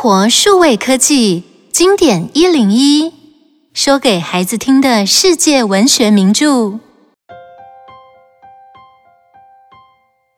[0.00, 1.42] 活数位科技
[1.72, 3.12] 经典一零一，
[3.74, 6.78] 说给孩子听的世界文学名著。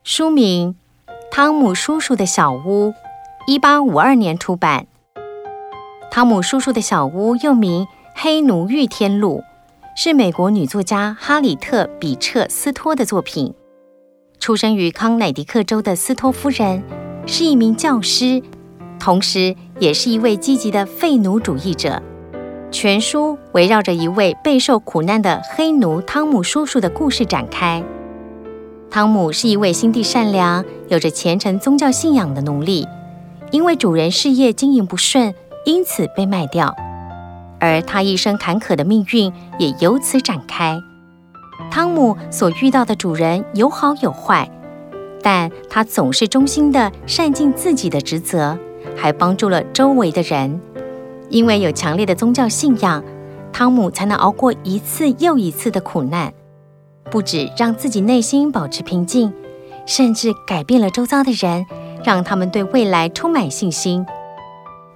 [0.03, 0.77] 书名
[1.31, 2.89] 《汤姆叔叔的小屋》，
[3.47, 4.87] 一八五二年出版。
[6.11, 7.85] 汤姆叔叔的小屋又名
[8.15, 9.43] 《黑奴遇天路》，
[10.03, 13.53] 是美国女作家哈里特·比彻斯托的作品。
[14.39, 16.83] 出生于康乃狄克州的斯托夫人
[17.27, 18.43] 是一名教师，
[19.01, 22.01] 同时也是一位积极的废奴主义者。
[22.71, 27.83] 全书围绕着一位备受苦难的黑奴汤姆叔叔的故事展开。
[28.89, 32.87] 汤姆是一位心地善良、有着虔诚宗教信仰的奴隶，
[33.51, 36.77] 因为主人事业经营不顺，因此被卖掉，
[37.59, 40.79] 而他一生坎坷的命运也由此展开。
[41.71, 44.49] 汤姆所遇到的主人有好有坏，
[45.23, 48.59] 但他总是忠心地善尽自己的职责，
[48.97, 50.61] 还帮助了周围的人。
[51.29, 53.05] 因为有强烈的宗教信仰，
[53.53, 56.33] 汤姆才能熬过一次又一次的苦难，
[57.11, 59.33] 不止让自己内心保持平静，
[59.87, 61.65] 甚至改变了周遭的人，
[62.05, 64.05] 让他们对未来充满信心。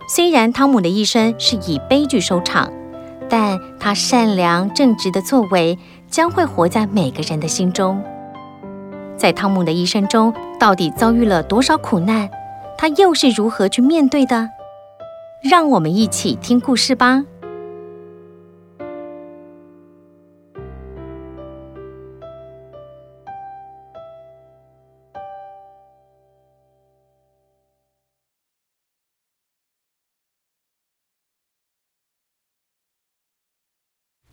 [0.08, 2.72] 虽然汤姆的一生是以悲剧收场，
[3.28, 5.78] 但他善良正直的作为
[6.10, 8.02] 将会活在每个人的心中。
[9.16, 12.28] 在汤姆的一生中，到底遭遇了多少苦难？
[12.86, 14.50] 他又是如何去面对的？
[15.42, 17.24] 让我们一起听故事吧。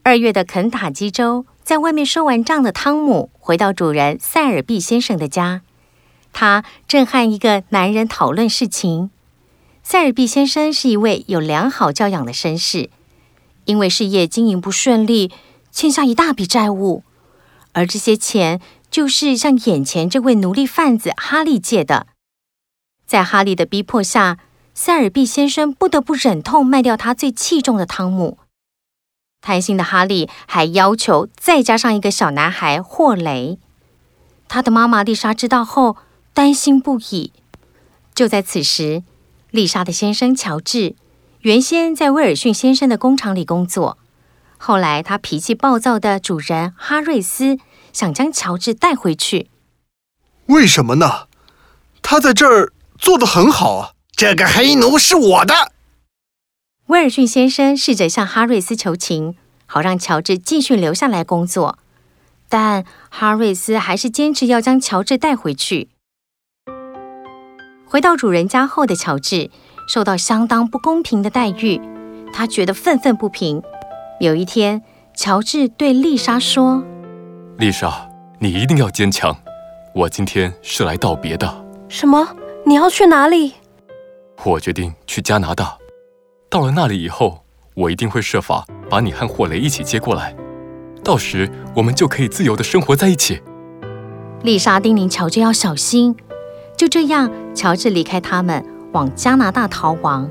[0.04, 5.62] 二月的肯塔基州，在外面收完账的汤姆回到主人塞尔毕先生的家，
[6.34, 9.10] 他正和一个男人讨论事情。
[9.84, 12.90] 塞尔比先生是一位有良好教养的绅士，
[13.66, 15.32] 因为事业经营不顺利，
[15.72, 17.04] 欠下一大笔债务，
[17.74, 22.08] 而这些钱就是向眼前这位奴隶贩子哈利借的。
[23.06, 24.38] 在哈利的逼迫下，
[24.74, 28.38] 塞尔比先生不得不忍痛卖掉他最器重的汤姆。
[29.42, 33.58] 贪心的哈利还要求再加上一个小男孩霍雷。
[34.48, 35.98] 他的妈妈丽莎知道后
[36.34, 37.32] 担心不已。
[38.14, 39.04] 就在此时，
[39.50, 40.96] 丽莎的先生乔治
[41.42, 43.98] 原先在威尔逊先生的工厂里工作，
[44.58, 47.58] 后来他脾气暴躁的主人哈瑞斯
[47.94, 49.50] 想将乔治带回去。
[50.48, 51.28] 为什么呢？
[52.02, 53.92] 他在这儿做得很好啊。
[54.14, 55.72] 这个黑奴是我的。
[56.88, 61.80] 威尔逊先生试着向哈瑞斯求情，好让乔治继续留下来工作，
[62.50, 65.90] 但哈瑞斯还是坚持要将乔治带回去。
[67.92, 69.50] 回到主人家后的乔治
[69.86, 71.78] 受到相当不公平的待遇，
[72.32, 73.62] 他觉得愤愤不平。
[74.22, 74.82] 有一天，
[75.14, 76.82] 乔治对丽莎说
[77.60, 78.10] ：“丽莎，
[78.40, 79.36] 你一定要坚强，
[79.94, 81.66] 我今天是来道别的。
[81.90, 82.26] ”“什么？
[82.66, 83.56] 你要去哪里
[84.46, 85.78] ？”“我决定去加拿大。”
[86.50, 87.44] 到了那里以后，
[87.76, 90.34] 我一定会设法把你和霍雷一起接过来，
[91.04, 93.42] 到时我们就可以自由的生活在一起。
[94.44, 96.16] 丽莎叮咛乔治要小心。
[96.82, 100.28] 就这样，乔治离开他们，往加拿大逃亡。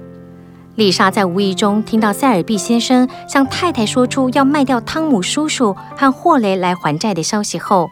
[0.75, 7.89] 丽莎在无意中听到塞尔比先生向太太说出要卖掉汤姆叔叔和霍雷来还债的消息后，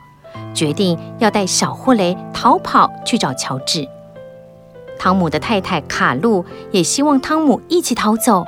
[0.52, 3.86] 决定要带小霍雷逃跑去找乔治。
[4.98, 8.44] 汤姆的太太卡露也希望汤姆一起逃走，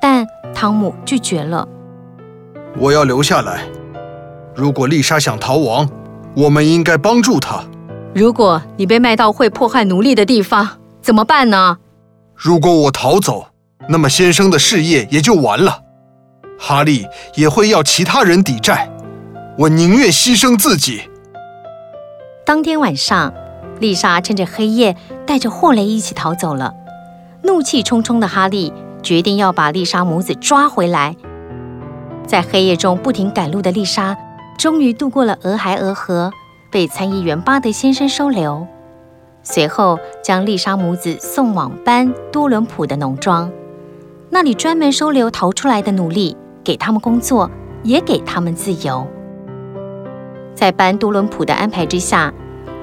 [0.00, 0.24] 但
[0.54, 1.66] 汤姆拒绝了。
[2.78, 3.64] 我要留下来。
[4.54, 5.88] 如果丽莎想逃亡，
[6.36, 7.64] 我们应该帮助她。
[8.14, 10.68] 如果你被卖到会迫害奴隶的地方，
[11.00, 11.78] 怎么办呢？
[12.34, 13.46] 如果我逃走，
[13.88, 15.82] 那么先生的事业也就完了。
[16.58, 18.90] 哈利也会要其他人抵债。
[19.58, 21.02] 我宁愿牺牲自己。
[22.44, 23.32] 当天晚上。
[23.80, 26.72] 丽莎趁着黑夜带着霍雷一起逃走了。
[27.42, 28.72] 怒气冲冲的哈利
[29.02, 31.16] 决定要把丽莎母子抓回来。
[32.24, 34.16] 在黑夜中不停赶路的丽莎，
[34.56, 36.30] 终于渡过了俄亥俄河，
[36.72, 38.66] 被参议员巴德先生收留。
[39.44, 43.52] 随后将丽莎母子送往班多伦普的农庄，
[44.30, 47.50] 那里专门收留逃出来的奴隶，给他们工作，
[47.82, 49.06] 也给他们自由。
[50.54, 52.32] 在班多伦普的安排之下。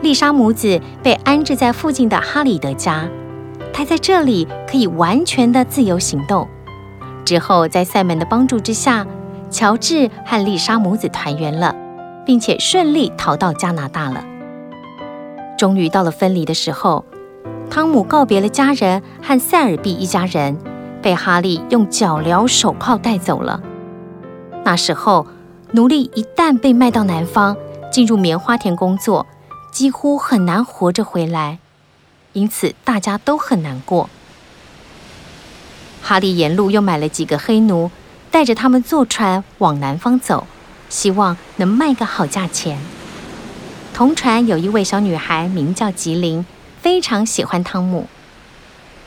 [0.02, 3.06] 丽莎母子被安置在附近的哈里德家，
[3.74, 6.48] 她在这里可以完全的自由行动。
[7.26, 9.06] 之后，在赛门的帮助之下，
[9.50, 11.76] 乔治和丽莎母子团圆了，
[12.30, 14.24] 并且顺利逃到加拿大了。
[15.58, 17.04] 终于到了分离的时候，
[17.72, 20.56] 汤姆告别了家人和塞尔比一家人，
[21.02, 23.60] 被哈利用脚镣手铐带走了。
[24.64, 25.26] 那时候，
[25.72, 27.58] 奴隶一旦被卖到南方，
[27.92, 29.26] 进入棉花田工作，
[29.72, 31.58] 几乎很难活着回来，
[32.34, 34.08] 因此大家都很难过。
[36.04, 37.90] 哈利沿路又买了几个黑奴，
[38.30, 40.46] 带着他们坐船往南方走，
[40.90, 42.80] 希望能卖个好价钱。
[43.94, 46.46] 同船有一位小女孩，名叫吉林，
[46.82, 48.08] 非常喜欢汤姆。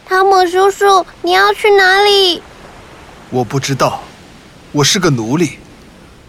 [0.06, 2.42] 汤姆叔叔，你要去哪里？
[3.30, 4.02] 我不知道，
[4.72, 5.58] 我是个奴隶，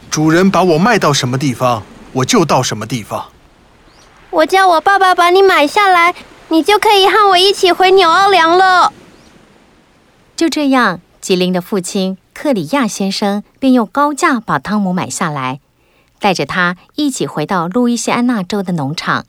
[0.10, 1.84] 主人把我卖到什么地方，
[2.14, 3.26] 我就到什么地方。
[4.30, 6.16] 我叫我爸爸把你买下来，
[6.48, 8.94] 你就可以和我一起回纽奥良了。
[10.36, 15.62] 就这样，吉林的父亲克里亚先生便用高价把汤姆买下来，
[16.20, 19.26] 带着他一起回到路易斯安那州的农场。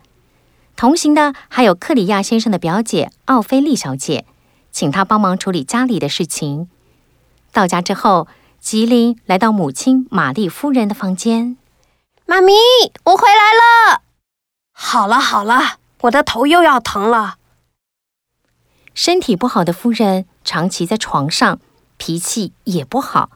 [0.76, 4.24] 同行的还有克里亚先生的表姐奥菲利小姐，
[4.72, 6.68] 请她帮忙处理家里的事情。
[7.52, 8.26] 到家之后，
[8.58, 11.56] 吉林来到母亲玛丽夫人的房间。
[12.26, 12.52] 妈咪，
[13.04, 14.02] 我回来了。
[14.72, 17.36] 好了好了，我的头又要疼了。
[18.94, 21.60] 身体不好的夫人长期在床上，
[21.96, 23.30] 脾气也不好。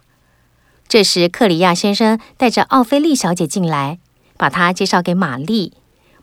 [0.86, 3.98] 这时，克里亚先生带着奥菲利小姐进来，
[4.36, 5.74] 把她介绍给玛丽。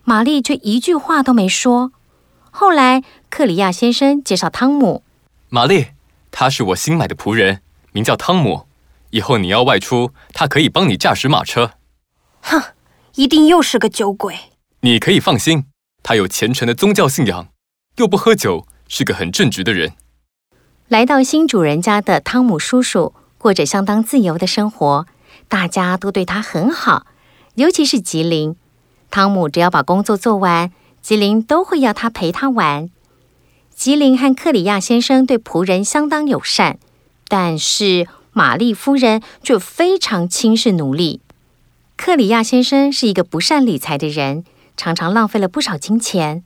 [0.03, 1.91] 玛丽却一句话都没说。
[2.51, 5.03] 后来，克里亚先生介绍汤姆。
[5.49, 5.87] 玛丽，
[6.31, 7.61] 他是我新买的仆人，
[7.91, 8.67] 名叫汤姆。
[9.11, 11.71] 以后你要外出，他可以帮你驾驶马车。
[12.41, 12.61] 哼，
[13.15, 14.35] 一定又是个酒鬼。
[14.81, 15.65] 你可以放心，
[16.03, 17.47] 他有虔诚的宗教信仰，
[17.97, 18.67] 又不喝酒。
[18.87, 19.93] 是个很正直的人。
[20.87, 25.07] 来到新主人家的汤姆叔叔过着相当自由的生活，
[25.47, 27.07] 大家都对他很好，
[27.55, 28.55] 尤其是吉林。
[29.09, 30.71] 汤姆只要把工作做完，
[31.01, 32.91] 吉林都会要他陪他玩。
[33.73, 36.77] 吉林和克里亚先生对仆人相当友善，
[37.27, 41.19] 但是玛丽夫人却非常轻视奴隶。
[41.97, 44.43] 克里亚先生是一个不善理财的人，
[44.77, 46.43] 常常浪费了不少金钱。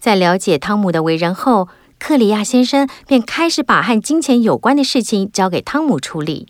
[0.00, 1.68] 在了解汤姆的为人后，
[2.00, 6.48] 克里亚先生便开始把和金钱有关的事情交给汤姆处理。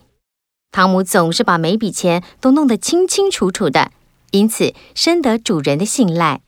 [0.70, 3.90] 汤姆总是把每笔钱都弄得清清楚楚的，
[4.30, 6.40] 因此深得主人的信赖。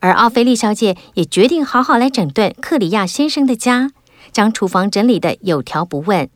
[0.00, 3.90] 而奥菲利小姐也决定好好来整顿克里亚先生的家，
[4.30, 6.28] 将厨房整理得有条不紊。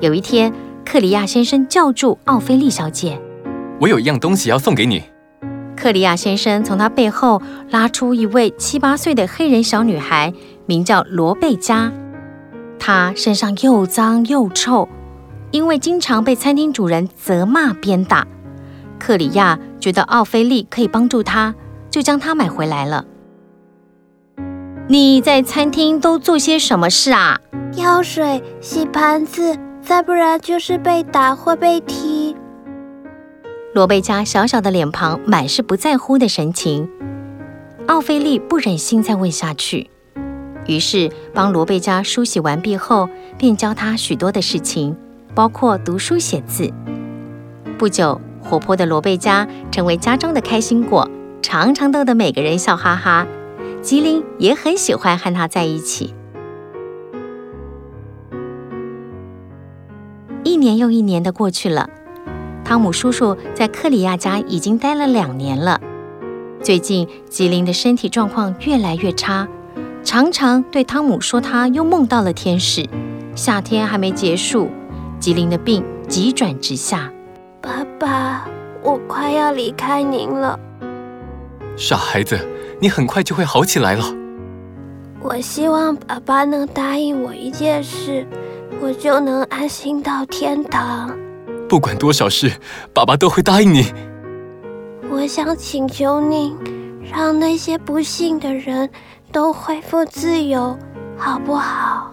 [0.00, 0.52] 有一天，
[0.84, 3.18] 克里亚先生叫住奥菲利小姐
[3.80, 5.04] ：“我有一样东西要送给你。”
[5.76, 10.32] 克里亚先生从他背后拉出一位七八岁的黑人小女孩，
[10.66, 11.92] 名叫罗贝佳。
[12.78, 14.88] 她身上又脏又臭，
[15.50, 18.26] 因为经常被餐厅主人责骂鞭打。
[18.98, 21.54] 克里亚觉得奥菲利可以帮助她，
[21.90, 23.04] 就将她买回来了。
[24.86, 27.40] 你在餐厅都做些什么事啊？
[27.72, 32.13] 挑水、洗盘子，再不然就是被打或被踢。
[33.74, 36.88] 罗贝佳小小的脸庞满是不在乎的神情，
[37.88, 39.90] 奥菲利不忍心再问下去，
[40.68, 44.96] 于是帮罗贝佳梳洗完毕后，便教她许多的事情，
[45.34, 46.72] 包括读书写字。
[47.76, 51.10] 不久，活泼的罗贝佳成为家中的开心果，
[51.42, 53.26] 常常逗得每个人笑哈哈。
[53.82, 56.14] 吉林也很喜欢和他在一起。
[60.44, 61.90] 一年又一年的过去了。
[62.64, 65.80] 汤姆叔叔在克里亚家已经待了两年了。
[66.62, 69.46] 最近，吉林的身体状况越来越差，
[70.02, 72.88] 常常对汤姆说他又梦到了天使。
[73.34, 74.70] 夏天还没结束，
[75.20, 77.12] 吉林的病急转直下。
[77.60, 78.48] 爸爸，
[78.82, 80.58] 我快要离开您了。
[81.76, 82.38] 傻孩子，
[82.80, 84.04] 你很快就会好起来了。
[85.20, 88.26] 我希望爸爸能答应我一件事，
[88.80, 91.10] 我就能安心到天堂。
[91.68, 92.52] 不管多少事，
[92.92, 93.92] 爸爸都会答应你。
[95.10, 96.56] 我想请求您，
[97.12, 98.90] 让那些不幸的人
[99.32, 100.76] 都恢复自由，
[101.16, 102.12] 好不好？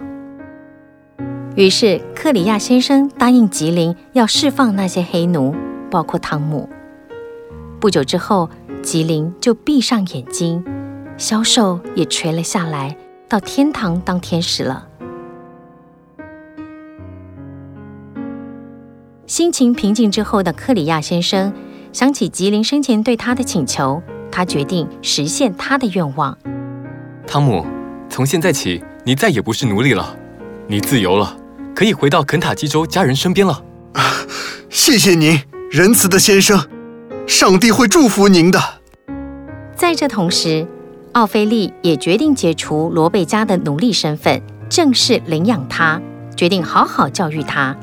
[1.55, 5.53] 于是，克里亚先生答应吉林要释放那些黑奴，
[5.89, 6.69] 包括汤姆。
[7.79, 8.49] 不久之后，
[8.81, 10.63] 吉林就闭上眼睛，
[11.17, 12.95] 消瘦也垂了下来，
[13.27, 14.87] 到天堂当天使了。
[19.31, 21.53] 心情平静之后的克里亚先生
[21.93, 26.37] 想起吉林生前对他的请求，他决定实现他的愿望。
[27.25, 27.65] 汤姆，
[28.09, 30.17] 从现在起，你再也不是奴隶了，
[30.67, 31.33] 你自由了，
[31.73, 33.63] 可以回到肯塔基州家人身边了。
[34.69, 35.39] 谢谢您，
[35.71, 36.67] 仁慈的先生，
[37.25, 38.59] 上帝会祝福您的。
[39.73, 40.67] 在这同时，
[41.13, 46.01] 奥菲利也决定解除罗贝加的奴隶身份，正式领养他，
[46.35, 47.73] 决定好好教育他。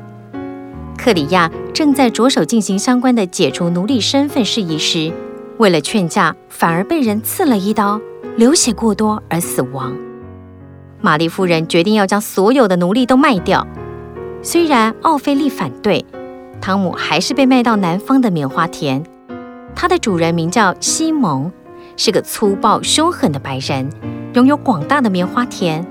[0.99, 5.13] 克里亚正在着手进行相关的解除奴隶身份事宜时，
[5.57, 8.01] 为了劝架，反而被人刺了一刀，
[8.35, 9.95] 流血过多而死亡。
[10.99, 13.65] 玛丽夫人决定要将所有的奴隶都卖掉。
[14.41, 16.05] 虽然奥菲利反对，
[16.59, 19.01] 汤姆还是被卖到南方的棉花田。
[19.73, 21.49] 他的主人名叫西蒙，
[21.95, 23.89] 是个粗暴凶狠的白人，
[24.33, 25.85] 拥有广大的棉花田。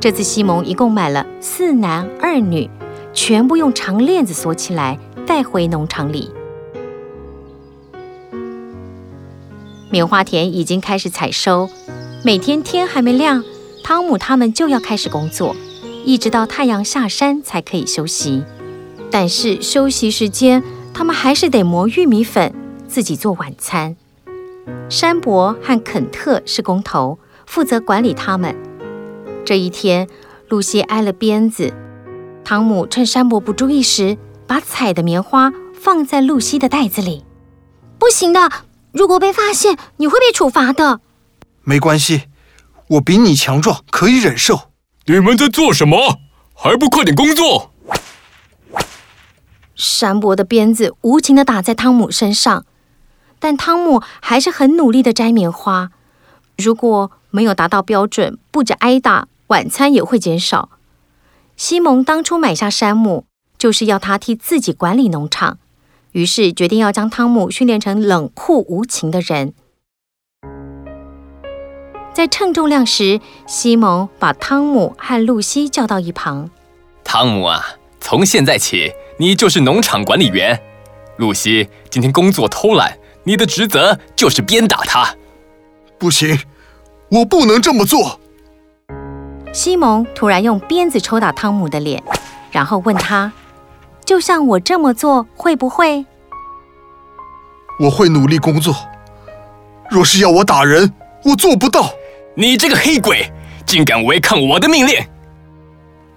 [0.00, 2.70] 这次西蒙一共买了四男二女。
[3.14, 6.30] 全部用长链子锁起来，带回农场里。
[9.90, 11.70] 棉花田已经开始采收，
[12.24, 13.44] 每天天还没亮，
[13.84, 15.54] 汤姆他们就要开始工作，
[16.04, 18.42] 一直到太阳下山才可以休息。
[19.10, 22.52] 但是休息时间，他们还是得磨玉米粉，
[22.88, 23.96] 自己做晚餐。
[24.88, 28.56] 山伯和肯特是工头，负责管理他们。
[29.44, 30.08] 这一天，
[30.48, 31.72] 露西挨了鞭子。
[32.44, 37.24] 汤姆趁山伯不注意时，把采的棉花放在露西的袋子里。
[37.98, 38.50] 不行的，
[38.92, 41.00] 如果被发现，你会被处罚的。
[41.62, 42.24] 没关系，
[42.88, 44.70] 我比你强壮，可以忍受。
[45.06, 46.18] 你们在做什么？
[46.52, 47.72] 还不快点工作！
[49.74, 52.64] 山伯的鞭子无情地打在汤姆身上，
[53.38, 55.90] 但汤姆还是很努力地摘棉花。
[56.56, 60.68] 如果没有达到标准，不止挨打，晚餐也会减少。
[61.56, 65.58] 西蒙当初买下山姆，就是要他替自己管理农场，
[66.12, 69.54] 于是决定要将汤姆训练成冷酷无情的人。
[72.12, 76.50] 在称重量时，西蒙把汤姆和露西叫到一旁
[77.04, 77.64] ：“汤姆啊，
[78.00, 80.60] 从现在起，你就是农场管理员。
[81.18, 85.14] 露西今天工作偷懒，你的职责就是鞭打他。
[85.98, 86.38] ”“不行，
[87.10, 88.20] 我不能这么做。”
[89.54, 92.02] 西蒙突然用鞭子抽打汤姆的脸，
[92.50, 93.32] 然后问他
[94.04, 96.04] ：“就像我这么做，会不会
[97.78, 98.74] ？”“我会努力工作。
[99.88, 100.92] 若是要我打人，
[101.22, 101.88] 我做不到。
[102.34, 103.32] ”“你这个黑鬼，
[103.64, 104.96] 竟敢违抗我的命令！”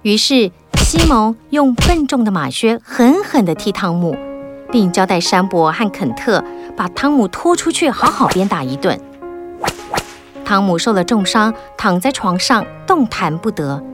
[0.02, 4.16] 于是西蒙用笨重的马靴狠狠地踢汤姆，
[4.72, 6.42] 并交代山伯和肯特
[6.76, 9.00] 把汤姆拖出去，好好鞭打一顿。
[10.48, 13.84] 汤姆受了重伤，躺在床上动弹不得。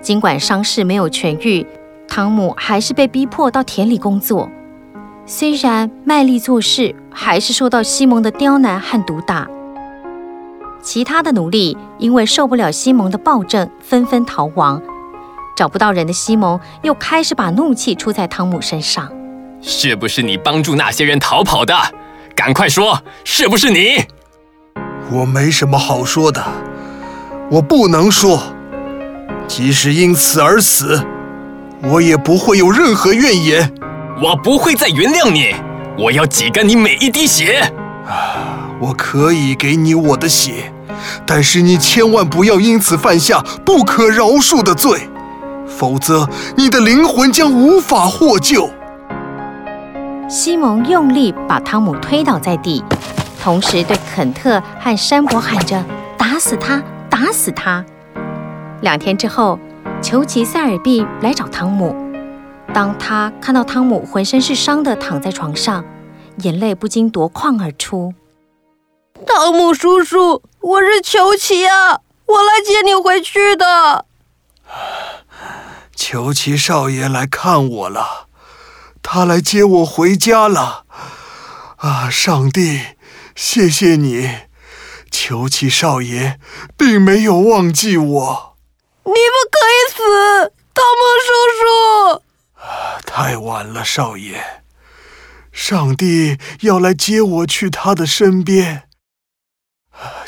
[0.00, 1.64] 尽管伤势没有痊愈，
[2.08, 4.50] 汤姆还是被逼迫到田里工作。
[5.26, 9.46] 虽然卖力做事，还是受到西蒙的刁难和毒打。
[10.82, 14.82] 其他的奴隶因为受不了西蒙的暴政，纷纷逃亡。
[15.54, 19.08] 找不到人的西蒙又开始把怒气出在汤姆身上。
[19.60, 21.72] 是不是你帮助那些人逃跑的？
[22.34, 24.04] 赶快说，是不是你？
[25.12, 26.42] 我没什么好说的，
[27.50, 28.42] 我不能说。
[29.46, 31.04] 即使因此而死，
[31.82, 33.70] 我也不会有任何怨言。
[34.22, 35.54] 我不会再原谅你，
[35.98, 37.70] 我要挤干你每一滴血。
[38.08, 40.72] 啊，我可以给你我的血，
[41.26, 45.10] 但是你千万不要因此犯下不可饶恕的罪，
[45.66, 46.26] 否则
[46.56, 48.70] 你的灵魂将无法获救。
[50.26, 52.82] 西蒙用力把汤姆推倒在地。
[53.42, 55.84] 同时对肯特和山伯喊着
[56.16, 56.80] ：“打死他，
[57.10, 57.84] 打死他！”
[58.82, 59.58] 两天之后，
[60.00, 61.92] 裘奇塞尔毕来找汤姆。
[62.72, 65.84] 当他看到汤姆浑身是伤的躺在床上，
[66.36, 68.14] 眼泪不禁夺眶而出。
[69.26, 74.06] “汤姆叔叔，我是裘奇啊，我来接你回去的。
[75.96, 78.28] ”“裘奇少爷来看我了，
[79.02, 80.84] 他来接我回家了。”
[81.82, 82.80] 啊，上帝！
[83.34, 84.28] 谢谢你，
[85.10, 86.38] 裘奇少爷，
[86.76, 88.56] 并没有忘记我。
[89.04, 89.14] 你不
[89.50, 92.22] 可以死，汤姆叔叔。
[93.06, 94.62] 太晚了，少爷。
[95.50, 98.88] 上帝要来接我去他的身边。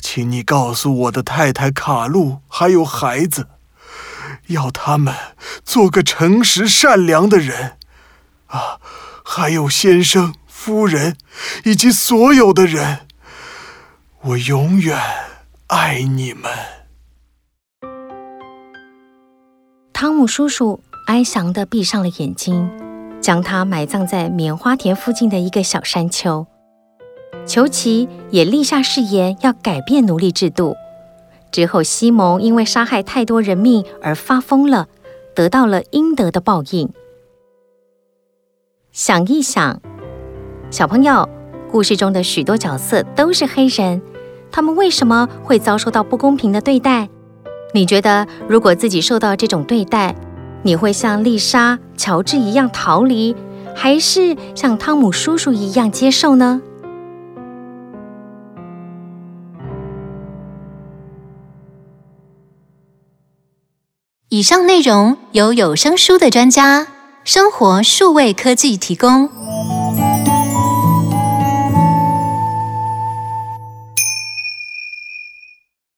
[0.00, 3.48] 请你告诉我的太太卡露还有孩子，
[4.48, 5.14] 要他们
[5.64, 7.78] 做个诚实善良的人。
[8.48, 8.80] 啊，
[9.24, 10.34] 还有先生。
[10.64, 11.18] 夫人，
[11.64, 13.00] 以及所有的人，
[14.22, 14.98] 我永远
[15.66, 16.50] 爱你们。
[19.92, 22.70] 汤姆叔叔哀伤的闭上了眼睛，
[23.20, 26.46] 将他埋葬在棉花田附近的一个小山丘。
[27.44, 30.74] 裘奇也立下誓言，要改变奴隶制度。
[31.52, 34.88] 之后，西蒙因为杀害太多人命而发疯了，
[35.34, 36.90] 得到了应得的报应。
[38.92, 39.82] 想一想。
[40.74, 41.28] 小朋友，
[41.70, 44.02] 故事中的许多角色都是黑人，
[44.50, 47.08] 他们为什么会遭受到不公平的对待？
[47.72, 50.16] 你觉得，如果自己受到这种对待，
[50.64, 53.36] 你会像丽莎、乔治一样逃离，
[53.72, 56.60] 还是像汤姆叔叔一样接受呢？
[64.28, 66.88] 以上内容由有声书的专家
[67.22, 69.30] 生活数位科技提供。